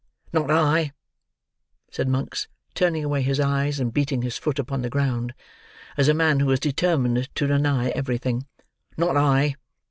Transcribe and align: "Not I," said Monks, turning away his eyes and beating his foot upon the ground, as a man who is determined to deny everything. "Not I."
"Not 0.33 0.49
I," 0.49 0.93
said 1.91 2.07
Monks, 2.07 2.47
turning 2.73 3.03
away 3.05 3.21
his 3.21 3.39
eyes 3.39 3.79
and 3.79 3.93
beating 3.93 4.23
his 4.23 4.35
foot 4.35 4.57
upon 4.57 4.81
the 4.81 4.89
ground, 4.89 5.35
as 5.95 6.07
a 6.07 6.15
man 6.15 6.39
who 6.39 6.49
is 6.49 6.59
determined 6.59 7.29
to 7.35 7.45
deny 7.45 7.89
everything. 7.91 8.47
"Not 8.97 9.15
I." 9.15 9.57